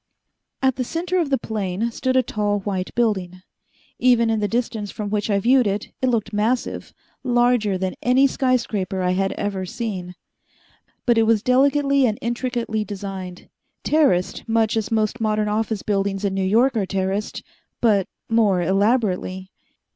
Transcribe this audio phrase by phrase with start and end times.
[0.63, 3.43] At the center of the plain stood a tall, white building.
[3.99, 6.91] Even in the distance from which I viewed it, it looked massive
[7.23, 10.15] larger than any skyscraper I had ever seen.
[11.05, 13.47] But it was delicately and intricately designed,
[13.83, 17.43] terraced much as most modern office buildings in New York are terraced,
[17.79, 19.51] but more elaborately.